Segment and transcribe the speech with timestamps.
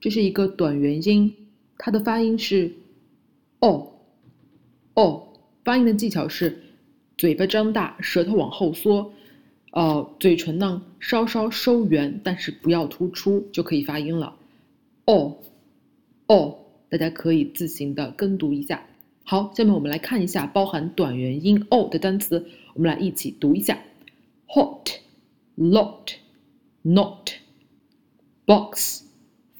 [0.00, 1.34] 这是一个短元音，
[1.76, 2.72] 它的发音是
[3.60, 3.92] o
[4.94, 5.24] o。
[5.64, 6.62] 发音的技巧是
[7.18, 9.12] 嘴巴张大，舌头往后缩，
[9.72, 14.34] 呃，嘴唇呢稍稍收圆，但是不要突出，就可以发音了。
[15.04, 15.36] o
[16.26, 16.58] o，
[16.88, 18.86] 大家可以自行的跟读一下。
[19.24, 23.78] 好，下面我们来看一下包含短元音 o 的单词，我们来一起读一下
[24.46, 24.88] ：hot、
[25.58, 26.14] lot、
[26.80, 27.30] not、
[28.46, 29.02] box、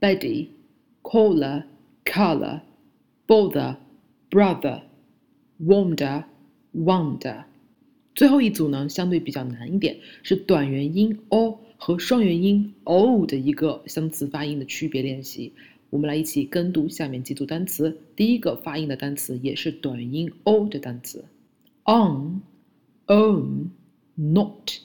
[0.00, 0.48] body,
[1.02, 1.64] caller,
[2.04, 2.62] color,
[3.26, 3.76] bother,
[4.30, 4.82] brother,
[5.58, 6.24] wonder,
[6.74, 7.44] wonder。
[8.14, 15.52] 最后一组呢，相对比较难一点，是短元音 o 和双元音 o 的一个相似发音的区别练习。
[15.90, 17.98] 我们来一起跟读下面几组单词。
[18.14, 21.24] 第一个发音的单词也是短元音 o 的单词
[21.84, 22.42] ：on,
[23.06, 23.70] own。
[24.22, 24.80] not,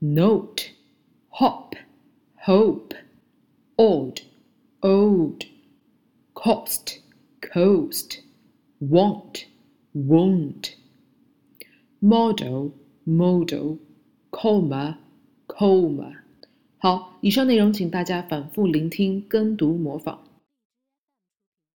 [0.00, 0.72] note,
[1.38, 1.76] hop,
[2.44, 2.92] hope,
[3.78, 4.22] old
[4.82, 5.44] old,
[6.34, 6.98] cost,
[7.40, 8.18] cost
[8.80, 9.44] want,
[9.94, 10.74] won't,
[12.00, 12.70] model,
[13.04, 13.76] model,
[14.30, 14.96] comma,
[15.46, 16.12] comma。
[16.78, 20.18] 好，以上内容请大家反复聆听、跟读、模仿。